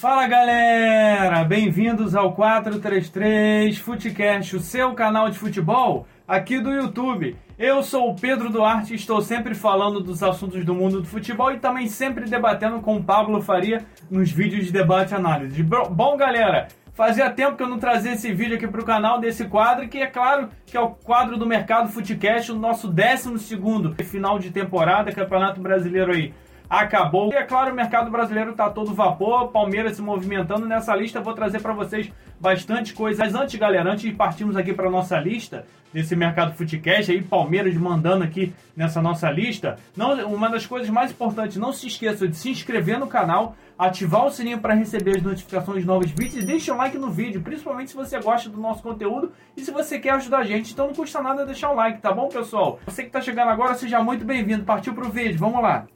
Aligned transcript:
Fala 0.00 0.26
galera, 0.26 1.44
bem-vindos 1.44 2.14
ao 2.14 2.32
433 2.32 3.76
Futecast, 3.76 4.56
o 4.56 4.58
seu 4.58 4.94
canal 4.94 5.28
de 5.28 5.36
futebol 5.36 6.06
aqui 6.26 6.58
do 6.58 6.72
YouTube. 6.72 7.36
Eu 7.58 7.82
sou 7.82 8.08
o 8.08 8.16
Pedro 8.16 8.48
Duarte 8.48 8.94
estou 8.94 9.20
sempre 9.20 9.54
falando 9.54 10.00
dos 10.00 10.22
assuntos 10.22 10.64
do 10.64 10.74
mundo 10.74 11.02
do 11.02 11.06
futebol 11.06 11.52
e 11.52 11.58
também 11.58 11.86
sempre 11.86 12.24
debatendo 12.24 12.80
com 12.80 12.96
o 12.96 13.04
Pablo 13.04 13.42
Faria 13.42 13.84
nos 14.10 14.32
vídeos 14.32 14.64
de 14.64 14.72
debate 14.72 15.12
e 15.12 15.16
análise. 15.16 15.62
Bom, 15.62 16.16
galera, 16.16 16.68
fazia 16.94 17.28
tempo 17.28 17.58
que 17.58 17.62
eu 17.62 17.68
não 17.68 17.78
trazia 17.78 18.14
esse 18.14 18.32
vídeo 18.32 18.56
aqui 18.56 18.66
para 18.66 18.80
o 18.80 18.86
canal 18.86 19.20
desse 19.20 19.44
quadro, 19.48 19.86
que 19.86 19.98
é 19.98 20.06
claro 20.06 20.48
que 20.64 20.78
é 20.78 20.80
o 20.80 20.92
quadro 20.92 21.36
do 21.36 21.44
Mercado 21.44 21.90
Futecast, 21.90 22.50
o 22.52 22.58
nosso 22.58 22.88
12 22.88 23.38
segundo 23.38 23.94
final 24.02 24.38
de 24.38 24.50
temporada, 24.50 25.12
Campeonato 25.12 25.60
Brasileiro 25.60 26.12
aí 26.12 26.32
acabou. 26.70 27.32
E 27.32 27.36
é 27.36 27.42
claro, 27.42 27.72
o 27.72 27.74
mercado 27.74 28.08
brasileiro 28.10 28.52
está 28.52 28.70
todo 28.70 28.94
vapor, 28.94 29.48
Palmeiras 29.48 29.96
se 29.96 30.02
movimentando 30.02 30.66
nessa 30.66 30.94
lista. 30.94 31.20
Vou 31.20 31.34
trazer 31.34 31.60
para 31.60 31.72
vocês 31.72 32.10
bastante 32.38 32.94
coisa. 32.94 33.24
Mas 33.24 33.34
antes, 33.34 33.58
galera, 33.58 33.90
antes 33.90 34.04
de 34.04 34.12
partirmos 34.12 34.56
aqui 34.56 34.72
para 34.72 34.88
nossa 34.88 35.18
lista 35.18 35.66
desse 35.92 36.14
mercado 36.14 36.54
Footcast, 36.54 37.10
aí 37.10 37.20
Palmeiras 37.20 37.74
mandando 37.74 38.22
aqui 38.22 38.54
nessa 38.76 39.02
nossa 39.02 39.28
lista, 39.28 39.76
não, 39.96 40.14
uma 40.32 40.48
das 40.48 40.64
coisas 40.64 40.88
mais 40.88 41.10
importantes, 41.10 41.56
não 41.56 41.72
se 41.72 41.88
esqueça 41.88 42.28
de 42.28 42.36
se 42.36 42.48
inscrever 42.48 42.96
no 42.96 43.08
canal, 43.08 43.56
ativar 43.76 44.24
o 44.24 44.30
sininho 44.30 44.60
para 44.60 44.72
receber 44.72 45.16
as 45.16 45.22
notificações 45.22 45.80
de 45.80 45.86
novos 45.86 46.12
vídeos 46.12 46.44
e 46.44 46.46
deixa 46.46 46.72
um 46.72 46.76
like 46.76 46.96
no 46.96 47.10
vídeo, 47.10 47.40
principalmente 47.40 47.90
se 47.90 47.96
você 47.96 48.20
gosta 48.20 48.48
do 48.48 48.60
nosso 48.60 48.84
conteúdo 48.84 49.32
e 49.56 49.64
se 49.64 49.72
você 49.72 49.98
quer 49.98 50.10
ajudar 50.10 50.38
a 50.38 50.44
gente. 50.44 50.72
Então 50.72 50.86
não 50.86 50.94
custa 50.94 51.20
nada 51.20 51.44
deixar 51.44 51.72
um 51.72 51.74
like, 51.74 52.00
tá 52.00 52.12
bom, 52.12 52.28
pessoal? 52.28 52.78
Você 52.86 53.02
que 53.02 53.08
está 53.08 53.20
chegando 53.20 53.48
agora, 53.48 53.74
seja 53.74 54.00
muito 54.00 54.24
bem-vindo. 54.24 54.62
Partiu 54.62 54.94
pro 54.94 55.10
vídeo, 55.10 55.38
vamos 55.40 55.60
lá. 55.60 55.86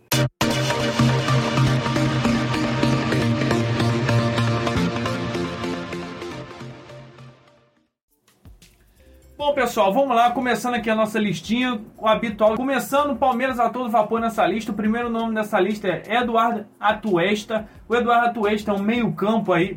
Bom, 9.37 9.53
pessoal, 9.53 9.93
vamos 9.93 10.15
lá, 10.15 10.31
começando 10.31 10.75
aqui 10.75 10.89
a 10.89 10.95
nossa 10.95 11.19
listinha, 11.19 11.81
o 11.99 12.07
habitual. 12.07 12.55
Começando 12.55 13.17
Palmeiras 13.17 13.59
a 13.59 13.69
todo 13.69 13.91
vapor 13.91 14.21
nessa 14.21 14.47
lista. 14.47 14.71
O 14.71 14.75
primeiro 14.77 15.11
nome 15.11 15.35
dessa 15.35 15.59
lista 15.59 15.89
é 15.89 16.19
Eduardo 16.21 16.65
Atuesta. 16.79 17.69
O 17.89 17.97
Eduardo 17.97 18.29
Atuesta 18.29 18.71
é 18.71 18.75
um 18.75 18.79
meio-campo 18.79 19.53
aí. 19.53 19.77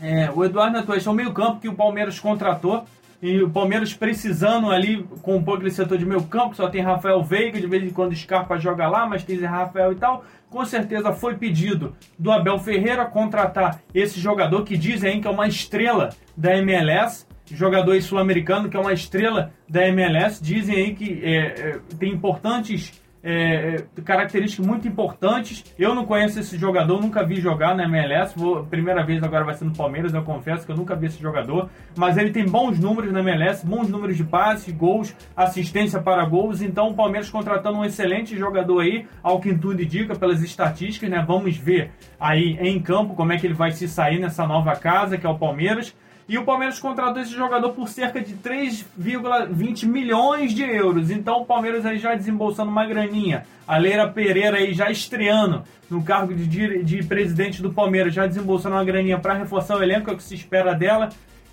É, 0.00 0.30
o 0.30 0.44
Eduardo 0.44 0.78
Atuesta 0.78 1.10
é 1.10 1.12
um 1.12 1.16
meio-campo 1.16 1.60
que 1.60 1.68
o 1.68 1.74
Palmeiras 1.74 2.20
contratou. 2.20 2.84
E 3.20 3.42
o 3.42 3.50
Palmeiras 3.50 3.92
precisando 3.92 4.70
ali 4.70 5.02
compor 5.22 5.56
aquele 5.56 5.72
setor 5.72 5.98
de 5.98 6.06
meio 6.06 6.22
campo, 6.22 6.54
só 6.54 6.68
tem 6.68 6.80
Rafael 6.80 7.20
Veiga, 7.20 7.60
de 7.60 7.66
vez 7.66 7.82
em 7.82 7.90
quando 7.90 8.14
Scarpa 8.14 8.58
joga 8.58 8.86
lá, 8.86 9.08
mas 9.08 9.24
tem 9.24 9.36
Zé 9.36 9.46
Rafael 9.46 9.90
e 9.90 9.96
tal. 9.96 10.24
Com 10.48 10.64
certeza 10.64 11.12
foi 11.12 11.34
pedido 11.34 11.96
do 12.16 12.30
Abel 12.30 12.60
Ferreira 12.60 13.04
contratar 13.06 13.80
esse 13.92 14.20
jogador 14.20 14.62
que 14.62 14.76
dizem 14.76 15.20
que 15.20 15.26
é 15.26 15.30
uma 15.30 15.48
estrela 15.48 16.10
da 16.36 16.56
MLS 16.58 17.26
jogador 17.54 18.00
sul-americano 18.02 18.68
que 18.68 18.76
é 18.76 18.80
uma 18.80 18.92
estrela 18.92 19.52
da 19.68 19.86
MLS. 19.88 20.42
Dizem 20.42 20.76
aí 20.76 20.94
que 20.94 21.20
é, 21.24 21.36
é, 21.36 21.80
tem 21.98 22.12
importantes 22.12 22.92
é, 23.22 23.76
é, 23.96 24.02
características 24.02 24.64
muito 24.64 24.86
importantes. 24.86 25.64
Eu 25.78 25.94
não 25.94 26.04
conheço 26.04 26.38
esse 26.38 26.56
jogador, 26.56 27.00
nunca 27.00 27.24
vi 27.24 27.40
jogar 27.40 27.74
na 27.74 27.84
MLS. 27.84 28.32
Vou, 28.36 28.64
primeira 28.64 29.04
vez 29.04 29.22
agora 29.22 29.44
vai 29.44 29.54
ser 29.54 29.64
no 29.64 29.74
Palmeiras, 29.74 30.14
eu 30.14 30.22
confesso 30.22 30.64
que 30.64 30.72
eu 30.72 30.76
nunca 30.76 30.94
vi 30.94 31.06
esse 31.06 31.20
jogador. 31.20 31.68
Mas 31.96 32.16
ele 32.16 32.30
tem 32.30 32.44
bons 32.44 32.78
números 32.78 33.12
na 33.12 33.20
MLS, 33.20 33.66
bons 33.66 33.88
números 33.88 34.16
de 34.16 34.24
passes, 34.24 34.72
gols, 34.72 35.14
assistência 35.36 36.00
para 36.00 36.24
gols. 36.24 36.62
Então 36.62 36.88
o 36.88 36.94
Palmeiras 36.94 37.28
contratando 37.28 37.78
um 37.78 37.84
excelente 37.84 38.36
jogador 38.36 38.80
aí, 38.80 39.06
ao 39.22 39.40
que 39.40 39.54
tudo 39.54 39.82
indica 39.82 40.14
pelas 40.14 40.42
estatísticas, 40.42 41.10
né? 41.10 41.24
Vamos 41.26 41.56
ver 41.56 41.90
aí 42.20 42.56
em 42.60 42.80
campo 42.80 43.14
como 43.14 43.32
é 43.32 43.36
que 43.36 43.46
ele 43.46 43.54
vai 43.54 43.72
se 43.72 43.88
sair 43.88 44.18
nessa 44.18 44.46
nova 44.46 44.76
casa 44.76 45.18
que 45.18 45.26
é 45.26 45.28
o 45.28 45.38
Palmeiras. 45.38 45.94
E 46.28 46.36
o 46.36 46.44
Palmeiras 46.44 46.78
contratou 46.78 47.22
esse 47.22 47.32
jogador 47.32 47.70
por 47.70 47.88
cerca 47.88 48.20
de 48.20 48.34
3,20 48.34 49.86
milhões 49.86 50.52
de 50.52 50.62
euros. 50.62 51.10
Então 51.10 51.40
o 51.40 51.46
Palmeiras 51.46 51.86
aí 51.86 51.98
já 51.98 52.14
desembolsando 52.14 52.70
uma 52.70 52.84
graninha. 52.84 53.46
A 53.66 53.78
Leira 53.78 54.06
Pereira 54.06 54.58
aí 54.58 54.74
já 54.74 54.90
estreando 54.90 55.64
no 55.90 56.02
cargo 56.02 56.34
de, 56.34 56.84
de 56.84 57.02
presidente 57.02 57.62
do 57.62 57.72
Palmeiras, 57.72 58.12
já 58.12 58.26
desembolsando 58.26 58.74
uma 58.74 58.84
graninha 58.84 59.18
para 59.18 59.32
reforçar 59.32 59.76
o 59.76 59.82
elenco, 59.82 60.10
é 60.10 60.12
o 60.12 60.16
que 60.16 60.22
se 60.22 60.34
espera 60.34 60.74
dela. 60.74 61.08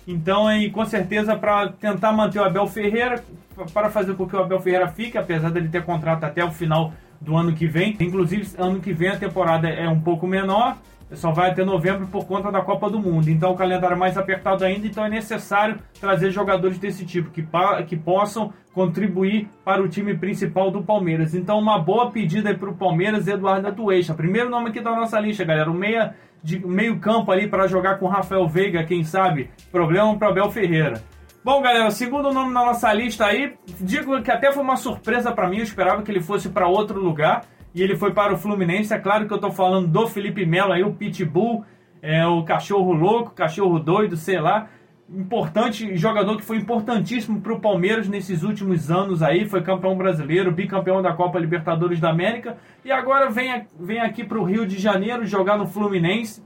Então, 0.06 0.46
aí, 0.46 0.70
com 0.70 0.84
certeza, 0.84 1.34
para 1.34 1.68
tentar 1.68 2.12
manter 2.12 2.38
o 2.38 2.44
Abel 2.44 2.66
Ferreira, 2.68 3.24
para 3.72 3.90
fazer 3.90 4.14
com 4.14 4.26
que 4.26 4.36
o 4.36 4.40
Abel 4.40 4.60
Ferreira 4.60 4.88
fique, 4.88 5.18
apesar 5.18 5.50
dele 5.50 5.68
ter 5.68 5.84
contrato 5.84 6.22
até 6.22 6.44
o 6.44 6.52
final 6.52 6.92
do 7.20 7.36
ano 7.36 7.54
que 7.54 7.66
vem. 7.66 7.96
Inclusive, 8.00 8.48
ano 8.58 8.80
que 8.80 8.92
vem 8.92 9.10
a 9.10 9.16
temporada 9.16 9.68
é 9.68 9.88
um 9.88 10.00
pouco 10.00 10.26
menor 10.26 10.76
só 11.12 11.30
vai 11.30 11.50
até 11.50 11.64
novembro 11.64 12.06
por 12.08 12.26
conta 12.26 12.50
da 12.50 12.60
Copa 12.60 12.90
do 12.90 12.98
Mundo. 12.98 13.28
Então 13.28 13.52
o 13.52 13.56
calendário 13.56 13.94
é 13.94 13.98
mais 13.98 14.18
apertado 14.18 14.64
ainda, 14.64 14.86
então 14.86 15.04
é 15.04 15.08
necessário 15.08 15.78
trazer 16.00 16.30
jogadores 16.30 16.78
desse 16.78 17.04
tipo 17.06 17.30
que, 17.30 17.46
que 17.86 17.96
possam 17.96 18.52
contribuir 18.72 19.48
para 19.64 19.82
o 19.82 19.88
time 19.88 20.16
principal 20.16 20.70
do 20.70 20.82
Palmeiras. 20.82 21.34
Então 21.34 21.58
uma 21.58 21.78
boa 21.78 22.10
pedida 22.10 22.52
para 22.54 22.70
o 22.70 22.76
Palmeiras, 22.76 23.28
Eduardo 23.28 23.68
Atueixa. 23.68 24.14
Primeiro 24.14 24.50
nome 24.50 24.70
aqui 24.70 24.80
da 24.80 24.90
nossa 24.90 25.20
lista, 25.20 25.44
galera, 25.44 25.70
o 25.70 25.74
meia 25.74 26.14
de 26.42 26.64
meio 26.64 26.98
campo 26.98 27.30
ali 27.30 27.48
para 27.48 27.66
jogar 27.66 27.98
com 27.98 28.06
Rafael 28.06 28.46
Veiga, 28.48 28.84
quem 28.84 29.04
sabe. 29.04 29.50
Problema 29.70 30.16
para 30.16 30.28
Abel 30.28 30.50
Ferreira. 30.50 31.02
Bom, 31.46 31.62
galera, 31.62 31.92
segundo 31.92 32.32
nome 32.32 32.52
na 32.52 32.64
nossa 32.64 32.92
lista 32.92 33.24
aí, 33.24 33.54
digo 33.80 34.20
que 34.20 34.32
até 34.32 34.50
foi 34.50 34.64
uma 34.64 34.74
surpresa 34.74 35.30
para 35.30 35.48
mim, 35.48 35.58
eu 35.58 35.62
esperava 35.62 36.02
que 36.02 36.10
ele 36.10 36.20
fosse 36.20 36.48
para 36.48 36.66
outro 36.66 37.00
lugar 37.00 37.44
e 37.72 37.80
ele 37.80 37.94
foi 37.94 38.12
para 38.12 38.34
o 38.34 38.36
Fluminense. 38.36 38.92
É 38.92 38.98
claro 38.98 39.28
que 39.28 39.32
eu 39.32 39.36
estou 39.36 39.52
falando 39.52 39.86
do 39.86 40.08
Felipe 40.08 40.44
Melo 40.44 40.72
aí, 40.72 40.82
o 40.82 40.92
Pitbull, 40.92 41.64
é, 42.02 42.26
o 42.26 42.42
cachorro 42.42 42.92
louco, 42.92 43.30
cachorro 43.30 43.78
doido, 43.78 44.16
sei 44.16 44.40
lá. 44.40 44.66
Importante, 45.08 45.96
jogador 45.96 46.36
que 46.36 46.42
foi 46.42 46.56
importantíssimo 46.56 47.40
para 47.40 47.52
o 47.52 47.60
Palmeiras 47.60 48.08
nesses 48.08 48.42
últimos 48.42 48.90
anos 48.90 49.22
aí, 49.22 49.48
foi 49.48 49.62
campeão 49.62 49.96
brasileiro, 49.96 50.50
bicampeão 50.50 51.00
da 51.00 51.12
Copa 51.12 51.38
Libertadores 51.38 52.00
da 52.00 52.10
América 52.10 52.58
e 52.84 52.90
agora 52.90 53.30
vem, 53.30 53.68
vem 53.78 54.00
aqui 54.00 54.24
para 54.24 54.40
o 54.40 54.42
Rio 54.42 54.66
de 54.66 54.80
Janeiro 54.80 55.24
jogar 55.24 55.56
no 55.56 55.68
Fluminense. 55.68 56.42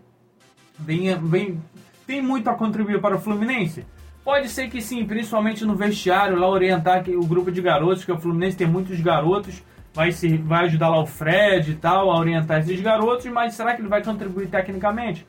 Vem, 0.79 1.17
vem, 1.21 1.59
tem 2.07 2.21
muito 2.21 2.51
a 2.51 2.55
contribuir 2.55 3.01
para 3.01 3.17
o 3.17 3.19
Fluminense? 3.19 3.87
Pode 4.25 4.49
ser 4.49 4.69
que 4.69 4.81
sim, 4.81 5.05
principalmente 5.05 5.65
no 5.65 5.75
vestiário, 5.75 6.39
lá 6.39 6.49
orientar 6.49 7.03
o 7.09 7.27
grupo 7.27 7.51
de 7.51 7.61
garotos, 7.61 8.05
que 8.05 8.13
o 8.13 8.19
Fluminense 8.19 8.57
tem 8.57 8.67
muitos 8.67 9.01
garotos 9.01 9.63
vai, 9.93 10.13
se, 10.13 10.37
vai 10.39 10.67
ajudar 10.67 10.89
lá 10.89 11.01
o 11.01 11.07
Fred 11.07 11.73
e 11.73 11.75
tal 11.75 12.11
a 12.11 12.19
orientar 12.19 12.61
esses 12.61 12.81
garotos, 12.81 13.27
mas 13.27 13.55
será 13.55 13.75
que 13.75 13.83
ele 13.83 13.89
vai 13.89 14.03
contribuir 14.03 14.49
tecnicamente? 14.49 15.27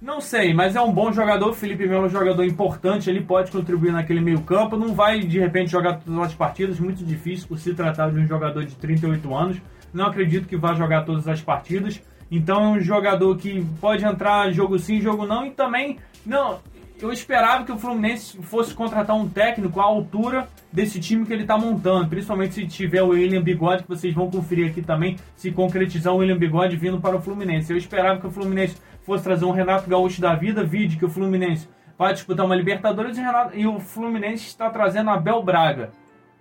Não 0.00 0.20
sei, 0.20 0.52
mas 0.52 0.74
é 0.74 0.80
um 0.80 0.92
bom 0.92 1.12
jogador. 1.12 1.52
Felipe 1.52 1.86
Melo 1.86 2.04
é 2.04 2.06
um 2.06 2.10
jogador 2.10 2.44
importante, 2.44 3.08
ele 3.08 3.22
pode 3.22 3.52
contribuir 3.52 3.92
naquele 3.92 4.20
meio-campo. 4.20 4.76
Não 4.76 4.94
vai 4.94 5.20
de 5.20 5.38
repente 5.38 5.70
jogar 5.70 6.00
todas 6.00 6.18
as 6.18 6.34
partidas, 6.34 6.80
muito 6.80 7.04
difícil 7.04 7.46
por 7.46 7.56
se 7.56 7.72
tratar 7.72 8.10
de 8.10 8.18
um 8.18 8.26
jogador 8.26 8.64
de 8.64 8.74
38 8.74 9.32
anos. 9.32 9.62
Não 9.94 10.06
acredito 10.06 10.48
que 10.48 10.56
vá 10.56 10.74
jogar 10.74 11.04
todas 11.04 11.28
as 11.28 11.40
partidas. 11.40 12.02
Então 12.28 12.64
é 12.64 12.68
um 12.70 12.80
jogador 12.80 13.36
que 13.36 13.64
pode 13.80 14.04
entrar 14.04 14.50
jogo 14.50 14.76
sim, 14.76 15.00
jogo 15.00 15.24
não, 15.24 15.46
e 15.46 15.50
também 15.50 15.98
não 16.26 16.58
eu 17.02 17.12
esperava 17.12 17.64
que 17.64 17.72
o 17.72 17.78
Fluminense 17.78 18.38
fosse 18.42 18.72
contratar 18.72 19.16
um 19.16 19.28
técnico 19.28 19.80
à 19.80 19.84
altura 19.84 20.46
desse 20.72 21.00
time 21.00 21.26
que 21.26 21.32
ele 21.32 21.42
está 21.42 21.58
montando, 21.58 22.08
principalmente 22.08 22.54
se 22.54 22.66
tiver 22.66 23.02
o 23.02 23.08
William 23.08 23.42
Bigode, 23.42 23.82
que 23.82 23.88
vocês 23.88 24.14
vão 24.14 24.30
conferir 24.30 24.70
aqui 24.70 24.80
também, 24.80 25.16
se 25.34 25.50
concretizar 25.50 26.14
o 26.14 26.18
William 26.18 26.38
Bigode 26.38 26.76
vindo 26.76 27.00
para 27.00 27.16
o 27.16 27.20
Fluminense. 27.20 27.72
Eu 27.72 27.76
esperava 27.76 28.20
que 28.20 28.26
o 28.26 28.30
Fluminense 28.30 28.76
fosse 29.02 29.24
trazer 29.24 29.44
um 29.44 29.50
Renato 29.50 29.90
Gaúcho 29.90 30.20
da 30.20 30.34
vida, 30.36 30.62
vide 30.62 30.96
que 30.96 31.04
o 31.04 31.10
Fluminense 31.10 31.68
vai 31.98 32.12
disputar 32.12 32.46
uma 32.46 32.54
Libertadores 32.54 33.18
e, 33.18 33.22
e 33.60 33.66
o 33.66 33.80
Fluminense 33.80 34.46
está 34.46 34.70
trazendo 34.70 35.10
Abel 35.10 35.42
Braga. 35.42 35.90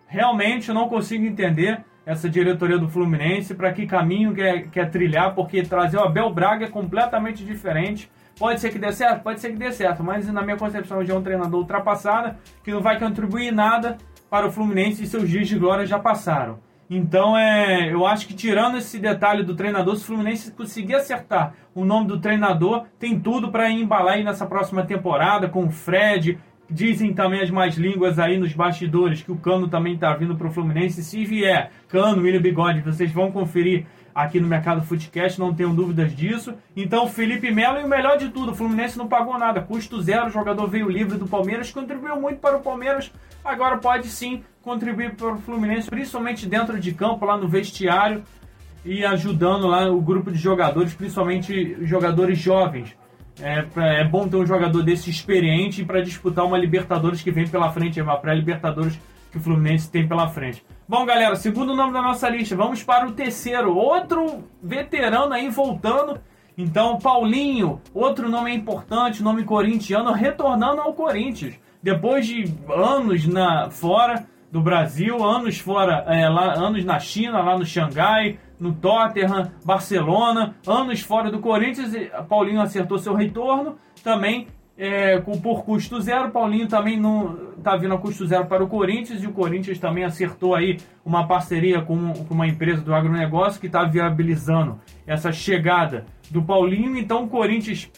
Realmente 0.05 0.69
eu 0.69 0.75
não 0.75 0.87
consigo 0.87 1.25
entender 1.25 1.83
essa 2.05 2.29
diretoria 2.29 2.77
do 2.77 2.87
Fluminense, 2.87 3.55
para 3.55 3.71
que 3.73 3.87
caminho 3.87 4.33
quer, 4.33 4.67
quer 4.69 4.89
trilhar, 4.91 5.33
porque 5.33 5.63
trazer 5.63 5.97
o 5.97 6.03
Abel 6.03 6.31
Braga 6.31 6.65
é 6.65 6.69
completamente 6.69 7.43
diferente 7.43 8.09
Pode 8.41 8.59
ser 8.59 8.71
que 8.71 8.79
dê 8.79 8.91
certo? 8.91 9.21
Pode 9.21 9.39
ser 9.39 9.51
que 9.51 9.55
dê 9.55 9.71
certo, 9.71 10.03
mas 10.03 10.27
na 10.33 10.41
minha 10.41 10.57
concepção 10.57 11.05
já 11.05 11.13
é 11.13 11.15
um 11.15 11.21
treinador 11.21 11.59
ultrapassado, 11.59 12.35
que 12.63 12.71
não 12.71 12.81
vai 12.81 12.97
contribuir 12.97 13.51
nada 13.51 13.99
para 14.31 14.47
o 14.47 14.51
Fluminense 14.51 15.03
e 15.03 15.05
seus 15.05 15.29
dias 15.29 15.47
de 15.47 15.59
glória 15.59 15.85
já 15.85 15.99
passaram. 15.99 16.57
Então, 16.89 17.37
é, 17.37 17.93
eu 17.93 18.03
acho 18.03 18.27
que 18.27 18.33
tirando 18.33 18.79
esse 18.79 18.97
detalhe 18.97 19.43
do 19.43 19.55
treinador, 19.55 19.95
se 19.95 20.01
o 20.01 20.07
Fluminense 20.07 20.51
conseguir 20.53 20.95
acertar 20.95 21.53
o 21.75 21.85
nome 21.85 22.07
do 22.07 22.19
treinador, 22.19 22.87
tem 22.97 23.19
tudo 23.19 23.51
para 23.51 23.69
embalar 23.69 24.15
aí 24.15 24.23
nessa 24.23 24.47
próxima 24.47 24.83
temporada 24.83 25.47
com 25.47 25.65
o 25.65 25.69
Fred. 25.69 26.39
Dizem 26.67 27.13
também 27.13 27.41
as 27.41 27.51
mais 27.51 27.77
línguas 27.77 28.17
aí 28.17 28.39
nos 28.39 28.53
bastidores 28.53 29.21
que 29.21 29.31
o 29.31 29.37
Cano 29.37 29.67
também 29.67 29.93
está 29.93 30.15
vindo 30.15 30.35
para 30.35 30.47
o 30.47 30.51
Fluminense. 30.51 31.03
Se 31.03 31.23
vier 31.25 31.69
Cano, 31.87 32.23
William 32.23 32.41
Bigode, 32.41 32.81
vocês 32.81 33.11
vão 33.11 33.31
conferir 33.31 33.85
aqui 34.13 34.39
no 34.39 34.47
Mercado 34.47 34.85
Footcast, 34.85 35.39
não 35.39 35.53
tenho 35.53 35.73
dúvidas 35.73 36.15
disso. 36.15 36.53
Então, 36.75 37.07
Felipe 37.07 37.51
Melo 37.51 37.79
e 37.79 37.83
o 37.83 37.87
melhor 37.87 38.17
de 38.17 38.29
tudo, 38.29 38.51
o 38.51 38.55
Fluminense 38.55 38.97
não 38.97 39.07
pagou 39.07 39.37
nada, 39.37 39.61
custo 39.61 40.01
zero, 40.01 40.27
o 40.27 40.31
jogador 40.31 40.67
veio 40.67 40.89
livre 40.89 41.17
do 41.17 41.27
Palmeiras, 41.27 41.71
contribuiu 41.71 42.19
muito 42.19 42.39
para 42.39 42.57
o 42.57 42.61
Palmeiras, 42.61 43.11
agora 43.43 43.77
pode 43.77 44.07
sim 44.07 44.43
contribuir 44.61 45.15
para 45.15 45.33
o 45.33 45.37
Fluminense, 45.37 45.89
principalmente 45.89 46.47
dentro 46.47 46.79
de 46.79 46.93
campo, 46.93 47.25
lá 47.25 47.37
no 47.37 47.47
vestiário 47.47 48.23
e 48.83 49.05
ajudando 49.05 49.67
lá 49.67 49.89
o 49.89 50.01
grupo 50.01 50.31
de 50.31 50.37
jogadores, 50.37 50.93
principalmente 50.93 51.77
jogadores 51.85 52.37
jovens. 52.37 52.95
É, 53.39 53.65
é 54.01 54.03
bom 54.03 54.27
ter 54.27 54.37
um 54.37 54.45
jogador 54.45 54.83
desse 54.83 55.09
experiente 55.09 55.83
para 55.83 56.01
disputar 56.01 56.45
uma 56.45 56.57
Libertadores 56.57 57.21
que 57.21 57.31
vem 57.31 57.47
pela 57.47 57.71
frente, 57.71 57.99
é 57.99 58.03
uma 58.03 58.17
pré-Libertadores 58.17 58.99
que 59.31 59.37
o 59.37 59.41
Fluminense 59.41 59.89
tem 59.89 60.07
pela 60.07 60.27
frente. 60.27 60.63
Bom, 60.91 61.05
galera, 61.05 61.37
segundo 61.37 61.73
nome 61.73 61.93
da 61.93 62.01
nossa 62.01 62.27
lista, 62.27 62.53
vamos 62.53 62.83
para 62.83 63.07
o 63.07 63.13
terceiro. 63.13 63.73
Outro 63.77 64.43
veterano 64.61 65.33
aí 65.33 65.47
voltando. 65.47 66.19
Então, 66.57 66.97
Paulinho, 66.97 67.81
outro 67.93 68.27
nome 68.27 68.53
importante, 68.53 69.23
nome 69.23 69.45
corintiano, 69.45 70.11
retornando 70.11 70.81
ao 70.81 70.93
Corinthians. 70.93 71.57
Depois 71.81 72.27
de 72.27 72.43
anos 72.67 73.25
na, 73.25 73.69
fora 73.69 74.27
do 74.51 74.59
Brasil, 74.59 75.23
anos 75.23 75.59
fora, 75.59 76.03
é, 76.07 76.27
lá, 76.27 76.55
anos 76.55 76.83
na 76.83 76.99
China, 76.99 77.41
lá 77.41 77.57
no 77.57 77.65
Xangai, 77.65 78.37
no 78.59 78.73
Tottenham, 78.73 79.49
Barcelona, 79.63 80.57
anos 80.67 80.99
fora 80.99 81.31
do 81.31 81.39
Corinthians, 81.39 81.93
Paulinho 82.27 82.59
acertou 82.59 82.97
seu 82.97 83.13
retorno. 83.13 83.77
Também 84.03 84.49
é, 84.77 85.19
por 85.19 85.63
custo 85.63 85.99
zero. 86.01 86.31
Paulinho 86.31 86.67
também 86.67 86.99
não 86.99 87.53
está 87.57 87.75
vindo 87.75 87.93
a 87.93 87.97
custo 87.97 88.25
zero 88.25 88.45
para 88.45 88.63
o 88.63 88.67
Corinthians 88.67 89.23
e 89.23 89.27
o 89.27 89.31
Corinthians 89.31 89.79
também 89.79 90.03
acertou 90.03 90.55
aí 90.55 90.77
uma 91.05 91.27
parceria 91.27 91.81
com, 91.81 92.13
com 92.13 92.33
uma 92.33 92.47
empresa 92.47 92.81
do 92.81 92.93
agronegócio 92.93 93.59
que 93.59 93.67
está 93.67 93.83
viabilizando 93.83 94.79
essa 95.05 95.31
chegada 95.31 96.05
do 96.29 96.41
Paulinho. 96.41 96.97
Então 96.97 97.23
o 97.23 97.27
Corinthians 97.27 97.91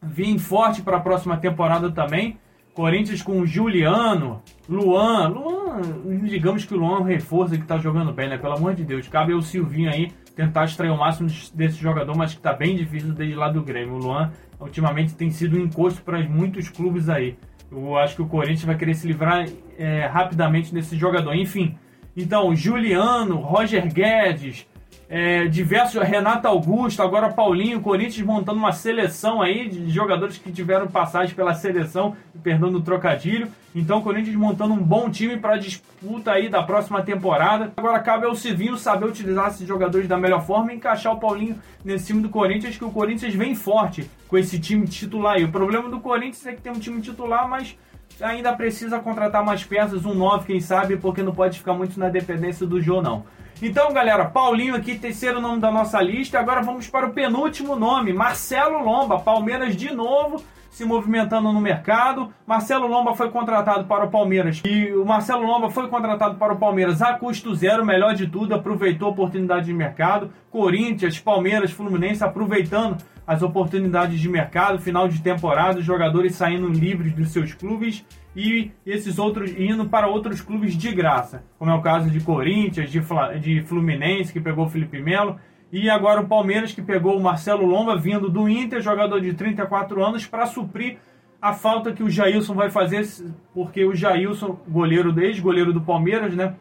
vem 0.00 0.38
forte 0.38 0.82
para 0.82 0.98
a 0.98 1.00
próxima 1.00 1.36
temporada 1.36 1.90
também. 1.90 2.38
Corinthians 2.74 3.22
com 3.22 3.44
Juliano, 3.44 4.42
Luan. 4.68 5.28
Luan, 5.28 5.80
digamos 6.24 6.64
que 6.64 6.74
o 6.74 6.78
Luan 6.78 6.98
é 6.98 7.00
um 7.00 7.04
reforço 7.04 7.54
que 7.54 7.62
está 7.62 7.76
jogando 7.76 8.12
bem, 8.12 8.30
né? 8.30 8.38
Pelo 8.38 8.54
amor 8.54 8.74
de 8.74 8.82
Deus. 8.82 9.08
Cabe 9.08 9.34
o 9.34 9.42
Silvinho 9.42 9.90
aí 9.90 10.10
tentar 10.34 10.64
extrair 10.64 10.90
o 10.90 10.96
máximo 10.96 11.28
desse 11.54 11.76
jogador, 11.76 12.16
mas 12.16 12.32
que 12.32 12.38
está 12.38 12.52
bem 12.52 12.76
difícil 12.76 13.12
desde 13.12 13.34
lá 13.34 13.48
do 13.48 13.62
Grêmio. 13.62 13.94
O 13.94 13.98
Luan 13.98 14.32
ultimamente 14.60 15.14
tem 15.14 15.30
sido 15.30 15.56
um 15.56 15.60
encosto 15.60 16.02
para 16.02 16.22
muitos 16.28 16.68
clubes 16.68 17.08
aí. 17.08 17.36
Eu 17.70 17.96
acho 17.96 18.16
que 18.16 18.22
o 18.22 18.26
Corinthians 18.26 18.64
vai 18.64 18.76
querer 18.76 18.94
se 18.94 19.06
livrar 19.06 19.46
é, 19.78 20.06
rapidamente 20.06 20.72
desse 20.72 20.96
jogador. 20.96 21.34
Enfim, 21.34 21.76
então, 22.16 22.54
Juliano, 22.54 23.36
Roger 23.36 23.90
Guedes, 23.92 24.66
é, 25.14 25.44
diversos, 25.46 26.02
Renato 26.02 26.48
Augusto, 26.48 27.02
agora 27.02 27.28
Paulinho, 27.28 27.82
Corinthians 27.82 28.26
montando 28.26 28.58
uma 28.58 28.72
seleção 28.72 29.42
aí 29.42 29.68
de 29.68 29.90
jogadores 29.90 30.38
que 30.38 30.50
tiveram 30.50 30.88
passagem 30.88 31.34
pela 31.34 31.52
seleção, 31.52 32.16
perdão 32.42 32.72
do 32.72 32.80
trocadilho. 32.80 33.46
Então, 33.74 34.00
Corinthians 34.00 34.34
montando 34.34 34.72
um 34.72 34.82
bom 34.82 35.10
time 35.10 35.36
para 35.36 35.58
disputa 35.58 36.32
aí 36.32 36.48
da 36.48 36.62
próxima 36.62 37.02
temporada. 37.02 37.70
Agora 37.76 38.00
cabe 38.00 38.24
ao 38.24 38.34
Civinho 38.34 38.78
saber 38.78 39.04
utilizar 39.04 39.48
esses 39.48 39.68
jogadores 39.68 40.08
da 40.08 40.16
melhor 40.16 40.46
forma 40.46 40.72
e 40.72 40.76
encaixar 40.76 41.12
o 41.12 41.20
Paulinho 41.20 41.58
nesse 41.84 42.06
time 42.06 42.22
do 42.22 42.30
Corinthians, 42.30 42.78
que 42.78 42.84
o 42.84 42.90
Corinthians 42.90 43.34
vem 43.34 43.54
forte 43.54 44.10
com 44.26 44.38
esse 44.38 44.58
time 44.58 44.86
titular. 44.86 45.38
E 45.38 45.44
o 45.44 45.52
problema 45.52 45.90
do 45.90 46.00
Corinthians 46.00 46.46
é 46.46 46.54
que 46.54 46.62
tem 46.62 46.72
um 46.72 46.78
time 46.78 47.02
titular, 47.02 47.46
mas 47.46 47.76
ainda 48.18 48.50
precisa 48.54 48.98
contratar 48.98 49.44
mais 49.44 49.62
peças, 49.62 50.06
um 50.06 50.14
9, 50.14 50.46
quem 50.46 50.58
sabe, 50.58 50.96
porque 50.96 51.22
não 51.22 51.34
pode 51.34 51.58
ficar 51.58 51.74
muito 51.74 52.00
na 52.00 52.08
dependência 52.08 52.66
do 52.66 52.80
Jô, 52.80 53.02
não. 53.02 53.26
Então, 53.64 53.92
galera, 53.92 54.24
Paulinho 54.24 54.74
aqui, 54.74 54.98
terceiro 54.98 55.40
nome 55.40 55.60
da 55.60 55.70
nossa 55.70 56.02
lista. 56.02 56.36
Agora 56.36 56.62
vamos 56.62 56.88
para 56.88 57.06
o 57.06 57.12
penúltimo 57.12 57.76
nome, 57.76 58.12
Marcelo 58.12 58.82
Lomba. 58.82 59.20
Palmeiras 59.20 59.76
de 59.76 59.94
novo 59.94 60.42
se 60.68 60.84
movimentando 60.84 61.52
no 61.52 61.60
mercado. 61.60 62.32
Marcelo 62.44 62.88
Lomba 62.88 63.14
foi 63.14 63.30
contratado 63.30 63.84
para 63.84 64.06
o 64.06 64.10
Palmeiras 64.10 64.60
e 64.64 64.90
o 64.92 65.04
Marcelo 65.04 65.46
Lomba 65.46 65.70
foi 65.70 65.86
contratado 65.86 66.34
para 66.38 66.54
o 66.54 66.58
Palmeiras 66.58 67.00
a 67.00 67.12
custo 67.12 67.54
zero, 67.54 67.84
melhor 67.84 68.14
de 68.14 68.26
tudo, 68.26 68.52
aproveitou 68.52 69.06
a 69.06 69.12
oportunidade 69.12 69.66
de 69.66 69.72
mercado. 69.72 70.32
Corinthians, 70.50 71.20
Palmeiras, 71.20 71.70
Fluminense 71.70 72.24
aproveitando 72.24 72.96
as 73.26 73.42
oportunidades 73.42 74.20
de 74.20 74.28
mercado, 74.28 74.78
final 74.78 75.08
de 75.08 75.20
temporada, 75.20 75.80
jogadores 75.80 76.34
saindo 76.34 76.68
livres 76.68 77.12
dos 77.12 77.28
seus 77.28 77.54
clubes 77.54 78.04
e 78.34 78.70
esses 78.84 79.18
outros 79.18 79.50
indo 79.58 79.88
para 79.88 80.08
outros 80.08 80.40
clubes 80.40 80.76
de 80.76 80.92
graça, 80.92 81.44
como 81.58 81.70
é 81.70 81.74
o 81.74 81.82
caso 81.82 82.10
de 82.10 82.20
Corinthians, 82.20 82.90
de, 82.90 83.00
de 83.40 83.62
Fluminense, 83.62 84.32
que 84.32 84.40
pegou 84.40 84.66
o 84.66 84.68
Felipe 84.68 85.00
Melo, 85.00 85.38
e 85.70 85.88
agora 85.88 86.20
o 86.20 86.26
Palmeiras, 86.26 86.72
que 86.72 86.82
pegou 86.82 87.16
o 87.16 87.22
Marcelo 87.22 87.64
Lomba, 87.64 87.96
vindo 87.96 88.28
do 88.28 88.48
Inter, 88.48 88.82
jogador 88.82 89.20
de 89.20 89.32
34 89.32 90.04
anos, 90.04 90.26
para 90.26 90.46
suprir 90.46 90.98
a 91.40 91.52
falta 91.52 91.92
que 91.92 92.02
o 92.02 92.10
Jailson 92.10 92.54
vai 92.54 92.70
fazer, 92.70 93.06
porque 93.54 93.84
o 93.84 93.94
Jailson, 93.94 94.58
goleiro, 94.68 95.18
ex-goleiro 95.20 95.72
do 95.72 95.80
Palmeiras, 95.80 96.34
né, 96.34 96.54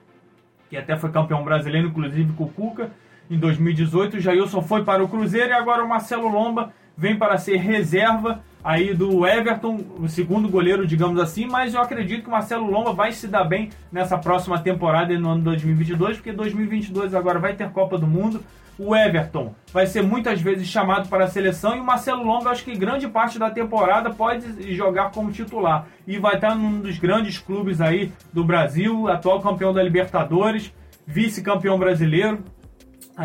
que 0.69 0.77
até 0.77 0.97
foi 0.97 1.11
campeão 1.11 1.43
brasileiro, 1.43 1.89
inclusive 1.89 2.31
com 2.33 2.45
o 2.45 2.49
Cuca, 2.49 2.91
em 3.31 3.37
2018, 3.37 4.17
o 4.17 4.19
Jailson 4.19 4.61
foi 4.61 4.83
para 4.83 5.01
o 5.01 5.07
Cruzeiro 5.07 5.51
e 5.51 5.53
agora 5.53 5.81
o 5.81 5.87
Marcelo 5.87 6.27
Lomba 6.27 6.73
vem 6.97 7.15
para 7.15 7.37
ser 7.37 7.55
reserva 7.55 8.43
aí 8.61 8.93
do 8.93 9.25
Everton, 9.25 9.79
o 9.97 10.07
segundo 10.09 10.49
goleiro, 10.49 10.85
digamos 10.85 11.17
assim, 11.17 11.47
mas 11.47 11.73
eu 11.73 11.81
acredito 11.81 12.23
que 12.23 12.27
o 12.27 12.31
Marcelo 12.31 12.69
Lomba 12.69 12.91
vai 12.91 13.13
se 13.13 13.29
dar 13.29 13.45
bem 13.45 13.69
nessa 13.89 14.17
próxima 14.17 14.59
temporada 14.59 15.17
no 15.17 15.29
ano 15.29 15.43
2022, 15.43 16.17
porque 16.17 16.33
2022 16.33 17.15
agora 17.15 17.39
vai 17.39 17.53
ter 17.53 17.71
Copa 17.71 17.97
do 17.97 18.05
Mundo. 18.05 18.43
O 18.77 18.95
Everton 18.95 19.55
vai 19.71 19.85
ser 19.87 20.01
muitas 20.01 20.41
vezes 20.41 20.67
chamado 20.67 21.07
para 21.07 21.25
a 21.25 21.27
seleção 21.27 21.75
e 21.75 21.79
o 21.79 21.83
Marcelo 21.83 22.23
Lomba, 22.23 22.49
acho 22.49 22.65
que 22.65 22.75
grande 22.75 23.07
parte 23.07 23.39
da 23.39 23.49
temporada 23.49 24.09
pode 24.09 24.75
jogar 24.75 25.11
como 25.11 25.31
titular 25.31 25.87
e 26.05 26.19
vai 26.19 26.35
estar 26.35 26.53
num 26.53 26.81
dos 26.81 26.99
grandes 26.99 27.37
clubes 27.37 27.79
aí 27.79 28.11
do 28.33 28.43
Brasil, 28.43 29.07
atual 29.07 29.39
campeão 29.39 29.73
da 29.73 29.81
Libertadores, 29.81 30.73
vice-campeão 31.07 31.79
brasileiro 31.79 32.43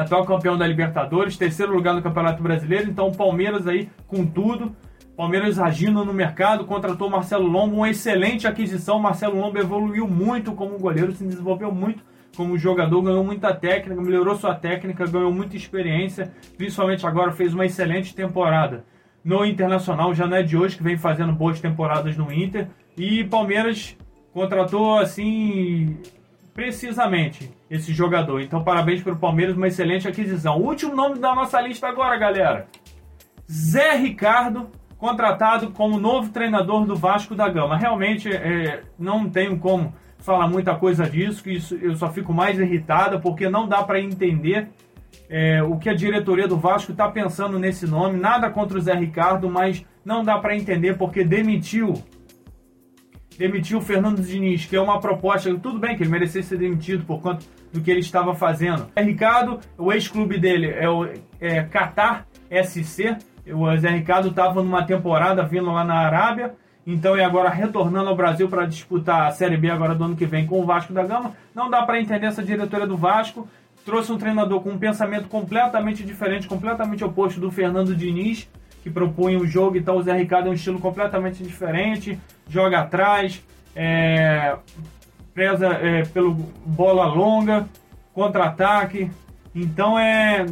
atual 0.00 0.24
campeão 0.24 0.56
da 0.56 0.66
Libertadores, 0.66 1.36
terceiro 1.36 1.72
lugar 1.72 1.94
no 1.94 2.02
Campeonato 2.02 2.42
Brasileiro, 2.42 2.90
então 2.90 3.08
o 3.08 3.16
Palmeiras 3.16 3.66
aí 3.66 3.88
com 4.06 4.26
tudo. 4.26 4.74
Palmeiras 5.16 5.58
agindo 5.58 6.04
no 6.04 6.12
mercado, 6.12 6.66
contratou 6.66 7.08
Marcelo 7.08 7.46
Lombo, 7.46 7.76
uma 7.76 7.88
excelente 7.88 8.46
aquisição. 8.46 8.98
Marcelo 8.98 9.40
Lombo 9.40 9.58
evoluiu 9.58 10.06
muito 10.06 10.52
como 10.52 10.78
goleiro, 10.78 11.12
se 11.12 11.24
desenvolveu 11.24 11.72
muito 11.72 12.04
como 12.36 12.58
jogador, 12.58 13.00
ganhou 13.00 13.24
muita 13.24 13.54
técnica, 13.54 14.00
melhorou 14.00 14.36
sua 14.36 14.54
técnica, 14.54 15.06
ganhou 15.06 15.32
muita 15.32 15.56
experiência, 15.56 16.30
principalmente 16.58 17.06
agora 17.06 17.32
fez 17.32 17.54
uma 17.54 17.64
excelente 17.64 18.14
temporada 18.14 18.84
no 19.26 19.44
Internacional, 19.44 20.14
já 20.14 20.24
não 20.24 20.36
é 20.36 20.42
de 20.42 20.56
hoje 20.56 20.76
que 20.76 20.84
vem 20.84 20.96
fazendo 20.96 21.32
boas 21.32 21.60
temporadas 21.60 22.16
no 22.16 22.32
Inter. 22.32 22.68
E 22.96 23.24
Palmeiras 23.24 23.96
contratou 24.32 24.98
assim 24.98 25.96
precisamente 26.56 27.50
esse 27.70 27.92
jogador. 27.92 28.40
Então, 28.40 28.64
parabéns 28.64 29.02
para 29.02 29.12
o 29.12 29.18
Palmeiras, 29.18 29.54
uma 29.54 29.68
excelente 29.68 30.08
aquisição. 30.08 30.58
O 30.58 30.64
último 30.64 30.96
nome 30.96 31.18
da 31.18 31.34
nossa 31.34 31.60
lista 31.60 31.86
agora, 31.86 32.16
galera: 32.16 32.66
Zé 33.48 33.94
Ricardo, 33.94 34.70
contratado 34.96 35.70
como 35.70 36.00
novo 36.00 36.32
treinador 36.32 36.86
do 36.86 36.96
Vasco 36.96 37.34
da 37.34 37.46
Gama. 37.48 37.76
Realmente, 37.76 38.34
é, 38.34 38.82
não 38.98 39.28
tenho 39.28 39.58
como 39.58 39.94
falar 40.18 40.48
muita 40.48 40.74
coisa 40.74 41.08
disso, 41.08 41.44
que 41.44 41.52
isso, 41.52 41.76
eu 41.76 41.94
só 41.94 42.10
fico 42.10 42.32
mais 42.32 42.58
irritada 42.58 43.20
porque 43.20 43.48
não 43.48 43.68
dá 43.68 43.84
para 43.84 44.00
entender 44.00 44.70
é, 45.28 45.62
o 45.62 45.76
que 45.76 45.90
a 45.90 45.94
diretoria 45.94 46.48
do 46.48 46.56
Vasco 46.56 46.92
está 46.92 47.08
pensando 47.10 47.58
nesse 47.58 47.86
nome. 47.86 48.18
Nada 48.18 48.48
contra 48.48 48.78
o 48.78 48.80
Zé 48.80 48.94
Ricardo, 48.94 49.50
mas 49.50 49.84
não 50.02 50.24
dá 50.24 50.38
para 50.38 50.56
entender 50.56 50.96
porque 50.96 51.22
demitiu 51.22 52.02
demitiu 53.38 53.78
o 53.78 53.82
Fernando 53.82 54.22
Diniz, 54.22 54.64
que 54.64 54.76
é 54.76 54.80
uma 54.80 55.00
proposta, 55.00 55.52
tudo 55.58 55.78
bem 55.78 55.96
que 55.96 56.02
ele 56.02 56.10
merecesse 56.10 56.48
ser 56.48 56.58
demitido 56.58 57.04
por 57.04 57.20
conta 57.20 57.44
do 57.72 57.80
que 57.80 57.90
ele 57.90 58.00
estava 58.00 58.34
fazendo. 58.34 58.88
É 58.96 59.02
Ricardo, 59.02 59.60
o 59.76 59.92
ex-clube 59.92 60.38
dele 60.38 60.70
é 60.70 60.88
o 60.88 61.06
é, 61.40 61.62
Qatar 61.64 62.26
SC. 62.50 63.16
O 63.52 63.76
Zé 63.76 63.90
Ricardo 63.90 64.28
estava 64.28 64.62
numa 64.62 64.84
temporada 64.84 65.44
vindo 65.44 65.70
lá 65.70 65.84
na 65.84 65.94
Arábia, 65.94 66.54
então 66.86 67.16
e 67.16 67.22
agora 67.22 67.48
retornando 67.48 68.08
ao 68.08 68.16
Brasil 68.16 68.48
para 68.48 68.66
disputar 68.66 69.28
a 69.28 69.30
Série 69.30 69.56
B 69.56 69.70
agora 69.70 69.94
do 69.94 70.04
ano 70.04 70.16
que 70.16 70.26
vem 70.26 70.46
com 70.46 70.60
o 70.60 70.64
Vasco 70.64 70.92
da 70.92 71.04
Gama. 71.04 71.32
Não 71.54 71.70
dá 71.70 71.82
para 71.82 72.00
entender 72.00 72.26
essa 72.26 72.42
diretoria 72.42 72.86
do 72.86 72.96
Vasco. 72.96 73.48
Trouxe 73.84 74.10
um 74.10 74.18
treinador 74.18 74.60
com 74.62 74.70
um 74.70 74.78
pensamento 74.78 75.28
completamente 75.28 76.02
diferente, 76.02 76.48
completamente 76.48 77.04
oposto 77.04 77.38
do 77.38 77.52
Fernando 77.52 77.94
Diniz 77.94 78.48
que 78.86 78.90
propunha 78.90 79.36
o 79.36 79.44
jogo, 79.44 79.76
então 79.76 79.96
o 79.96 80.02
Zé 80.02 80.16
Ricardo 80.16 80.46
é 80.46 80.50
um 80.50 80.54
estilo 80.54 80.78
completamente 80.78 81.42
diferente, 81.42 82.16
joga 82.48 82.78
atrás, 82.78 83.44
é, 83.74 84.54
preza 85.34 85.66
é, 85.66 86.04
pelo 86.04 86.34
bola 86.64 87.04
longa, 87.06 87.66
contra-ataque. 88.14 89.10
Então 89.52 89.98
é 89.98 90.46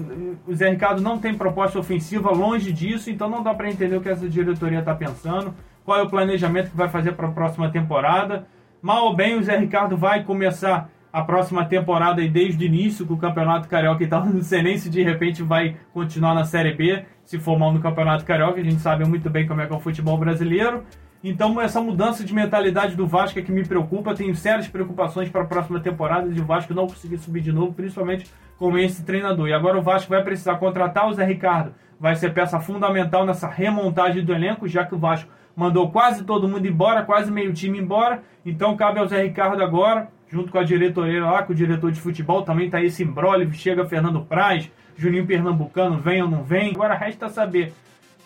o 0.48 0.52
Zé 0.52 0.68
Ricardo 0.68 1.00
não 1.00 1.16
tem 1.16 1.32
proposta 1.32 1.78
ofensiva, 1.78 2.32
longe 2.32 2.72
disso, 2.72 3.08
então 3.08 3.30
não 3.30 3.40
dá 3.40 3.54
para 3.54 3.70
entender 3.70 3.94
o 3.94 4.00
que 4.00 4.08
essa 4.08 4.28
diretoria 4.28 4.80
está 4.80 4.96
pensando, 4.96 5.54
qual 5.84 6.00
é 6.00 6.02
o 6.02 6.10
planejamento 6.10 6.70
que 6.70 6.76
vai 6.76 6.88
fazer 6.88 7.12
para 7.12 7.28
a 7.28 7.30
próxima 7.32 7.70
temporada. 7.70 8.48
Mal 8.82 9.04
ou 9.04 9.14
bem, 9.14 9.38
o 9.38 9.44
Zé 9.44 9.56
Ricardo 9.56 9.96
vai 9.96 10.24
começar 10.24 10.90
a 11.14 11.23
próxima 11.23 11.64
temporada 11.64 12.21
e 12.21 12.28
desde 12.28 12.64
o 12.64 12.66
início 12.66 13.06
com 13.06 13.14
o 13.14 13.16
Campeonato 13.16 13.68
Carioca 13.68 14.02
e 14.02 14.06
tal, 14.09 14.26
não 14.26 14.42
sei 14.42 14.64
nem 14.64 14.76
se 14.76 14.90
de 14.90 15.00
repente 15.00 15.44
vai 15.44 15.76
continuar 15.92 16.35
na 16.35 16.44
Série 16.44 16.75
B, 16.75 17.04
se 17.25 17.38
for 17.38 17.56
mal 17.56 17.73
no 17.73 17.78
Campeonato 17.78 18.25
Carioca, 18.25 18.61
a 18.61 18.64
gente 18.64 18.80
sabe 18.80 19.06
muito 19.06 19.30
bem 19.30 19.47
como 19.47 19.61
é 19.61 19.66
que 19.68 19.73
é 19.73 19.76
o 19.76 19.78
futebol 19.78 20.18
brasileiro. 20.18 20.83
Então 21.23 21.61
essa 21.61 21.80
mudança 21.80 22.25
de 22.25 22.35
mentalidade 22.35 22.97
do 22.97 23.06
Vasco 23.06 23.38
é 23.38 23.42
que 23.42 23.52
me 23.52 23.64
preocupa, 23.64 24.12
tenho 24.12 24.35
sérias 24.35 24.66
preocupações 24.66 25.28
para 25.28 25.42
a 25.42 25.47
próxima 25.47 25.78
temporada 25.78 26.28
de 26.28 26.40
Vasco 26.40 26.75
não 26.75 26.88
conseguir 26.88 27.18
subir 27.18 27.42
de 27.42 27.52
novo, 27.52 27.73
principalmente 27.73 28.28
com 28.59 28.76
esse 28.76 29.04
treinador. 29.04 29.47
E 29.47 29.52
agora 29.52 29.78
o 29.78 29.83
Vasco 29.83 30.11
vai 30.11 30.23
precisar 30.25 30.56
contratar 30.56 31.09
o 31.09 31.12
Zé 31.14 31.25
Ricardo 31.25 31.75
vai 31.99 32.14
ser 32.16 32.35
peça 32.35 32.61
fundamental 32.61 33.25
nessa 33.25 33.49
remontagem 33.49 34.25
do 34.25 34.35
elenco, 34.35 34.68
já 34.68 34.85
que 34.85 34.94
o 34.94 34.99
Vasco 34.99 35.30
mandou 35.56 35.90
quase 35.90 36.25
todo 36.25 36.49
mundo 36.49 36.66
embora, 36.66 37.02
quase 37.02 37.30
meio 37.30 37.52
time 37.52 37.78
embora. 37.78 38.23
Então 38.44 38.76
cabe 38.76 38.99
ao 38.99 39.06
Zé 39.06 39.23
Ricardo 39.23 39.62
agora, 39.62 40.09
junto 40.28 40.50
com 40.50 40.58
a 40.58 40.64
diretoria 40.64 41.24
lá, 41.24 41.42
com 41.42 41.52
o 41.52 41.56
diretor 41.56 41.92
de 41.92 42.00
futebol, 42.00 42.42
também 42.42 42.70
tá 42.70 42.82
esse 42.82 43.02
embrólio, 43.02 43.52
chega 43.52 43.84
Fernando 43.84 44.20
Praz, 44.20 44.70
Juninho 44.96 45.26
Pernambucano, 45.26 45.98
vem 45.98 46.22
ou 46.22 46.28
não 46.28 46.42
vem. 46.42 46.70
Agora 46.70 46.94
resta 46.94 47.28
saber 47.28 47.72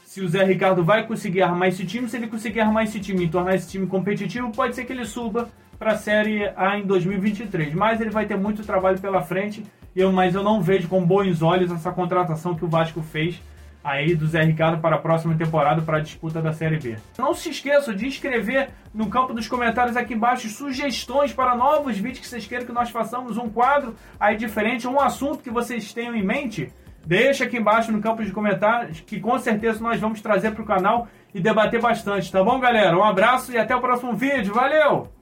se 0.05 0.23
o 0.23 0.29
Zé 0.29 0.45
Ricardo 0.45 0.83
vai 0.83 1.07
conseguir 1.07 1.43
armar 1.43 1.69
esse 1.69 1.85
time, 1.85 2.09
se 2.09 2.17
ele 2.17 2.29
conseguir 2.29 2.61
armar 2.61 2.85
esse 2.85 2.99
time 2.99 3.25
e 3.25 3.29
tornar 3.29 3.55
esse 3.55 3.69
time 3.69 3.87
competitivo, 3.87 4.51
pode 4.51 4.75
ser 4.75 4.85
que 4.85 4.93
ele 4.93 5.05
suba 5.05 5.49
para 5.79 5.93
a 5.93 5.97
Série 5.97 6.51
A 6.57 6.79
em 6.79 6.87
2023. 6.87 7.75
Mas 7.75 8.01
ele 8.01 8.11
vai 8.11 8.27
ter 8.27 8.37
muito 8.37 8.65
trabalho 8.65 8.99
pela 8.99 9.23
frente, 9.23 9.63
eu, 9.95 10.11
mas 10.11 10.35
eu 10.35 10.43
não 10.43 10.63
vejo 10.63 10.89
com 10.89 11.05
bons 11.05 11.43
olhos 11.43 11.71
essa 11.71 11.93
contratação 11.93 12.55
que 12.55 12.65
o 12.65 12.69
Vasco 12.69 13.03
fez 13.03 13.41
aí 13.89 14.15
do 14.15 14.27
Zé 14.27 14.43
Ricardo 14.43 14.81
para 14.81 14.97
a 14.97 14.99
próxima 14.99 15.35
temporada 15.35 15.83
para 15.83 15.99
a 15.99 16.01
disputa 16.01 16.43
da 16.43 16.53
Série 16.53 16.79
B. 16.79 16.97
Não 17.19 17.33
se 17.33 17.51
esqueça 17.51 17.95
de 17.95 18.07
escrever 18.07 18.71
no 18.93 19.09
campo 19.09 19.33
dos 19.33 19.49
comentários 19.49 19.97
aqui 19.97 20.15
embaixo 20.15 20.49
sugestões 20.49 21.33
para 21.33 21.57
novos 21.57 21.97
vídeos 21.97 22.21
que 22.21 22.27
vocês 22.27 22.47
queiram 22.47 22.67
que 22.67 22.73
nós 22.73 22.91
façamos 22.91 23.37
um 23.37 23.49
quadro 23.49 23.95
aí 24.21 24.37
diferente, 24.37 24.87
um 24.87 25.01
assunto 25.01 25.43
que 25.43 25.51
vocês 25.51 25.93
tenham 25.93 26.15
em 26.15 26.25
mente. 26.25 26.73
Deixa 27.07 27.45
aqui 27.45 27.57
embaixo 27.57 27.91
no 27.91 28.01
campo 28.03 28.23
de 28.23 28.31
comentários 28.33 29.01
que 29.01 29.19
com 29.19 29.39
certeza 29.39 29.83
nós 29.83 29.99
vamos 29.99 30.21
trazer 30.21 30.51
para 30.51 30.63
o 30.63 30.67
canal 30.67 31.09
e 31.35 31.41
debater 31.41 31.81
bastante, 31.81 32.31
tá 32.31 32.43
bom, 32.45 32.59
galera? 32.59 32.97
Um 32.97 33.05
abraço 33.05 33.53
e 33.53 33.59
até 33.59 33.75
o 33.75 33.81
próximo 33.81 34.15
vídeo. 34.15 34.53
Valeu! 34.53 35.18